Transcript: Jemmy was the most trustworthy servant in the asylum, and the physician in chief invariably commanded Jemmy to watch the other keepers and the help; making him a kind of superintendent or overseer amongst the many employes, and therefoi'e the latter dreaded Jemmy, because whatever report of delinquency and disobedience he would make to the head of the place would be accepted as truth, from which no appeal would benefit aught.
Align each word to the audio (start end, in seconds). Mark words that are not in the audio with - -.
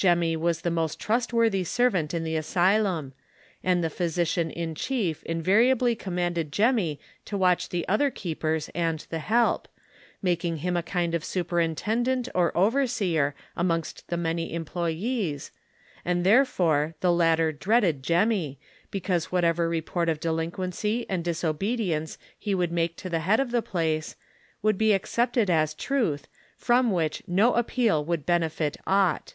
Jemmy 0.00 0.34
was 0.34 0.62
the 0.62 0.70
most 0.70 0.98
trustworthy 0.98 1.62
servant 1.62 2.14
in 2.14 2.24
the 2.24 2.34
asylum, 2.34 3.12
and 3.62 3.84
the 3.84 3.90
physician 3.90 4.50
in 4.50 4.74
chief 4.74 5.22
invariably 5.24 5.94
commanded 5.94 6.52
Jemmy 6.52 6.98
to 7.26 7.36
watch 7.36 7.68
the 7.68 7.86
other 7.86 8.10
keepers 8.10 8.70
and 8.74 9.06
the 9.10 9.18
help; 9.18 9.68
making 10.22 10.58
him 10.64 10.74
a 10.74 10.82
kind 10.82 11.14
of 11.14 11.22
superintendent 11.22 12.30
or 12.34 12.50
overseer 12.56 13.34
amongst 13.54 14.08
the 14.08 14.16
many 14.16 14.54
employes, 14.54 15.50
and 16.02 16.24
therefoi'e 16.24 16.94
the 17.00 17.12
latter 17.12 17.52
dreaded 17.52 18.02
Jemmy, 18.02 18.58
because 18.90 19.26
whatever 19.30 19.68
report 19.68 20.08
of 20.08 20.18
delinquency 20.18 21.04
and 21.10 21.22
disobedience 21.22 22.16
he 22.38 22.54
would 22.54 22.72
make 22.72 22.96
to 22.96 23.10
the 23.10 23.20
head 23.20 23.38
of 23.38 23.50
the 23.50 23.60
place 23.60 24.16
would 24.62 24.78
be 24.78 24.94
accepted 24.94 25.50
as 25.50 25.74
truth, 25.74 26.26
from 26.56 26.90
which 26.90 27.22
no 27.26 27.52
appeal 27.52 28.02
would 28.02 28.24
benefit 28.24 28.78
aught. 28.86 29.34